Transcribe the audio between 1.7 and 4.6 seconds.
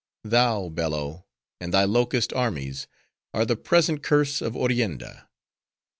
thy locust armies, are the present curse of